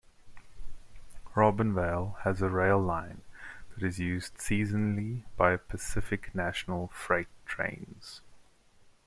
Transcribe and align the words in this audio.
Robinvale 1.35 2.17
has 2.21 2.41
a 2.41 2.49
rail 2.49 2.79
line 2.79 3.21
that 3.75 3.83
is 3.85 3.99
used 3.99 4.33
seasonally 4.33 5.25
by 5.37 5.55
Pacific 5.57 6.33
National 6.33 6.87
freight 6.87 7.27
trains. 7.45 8.21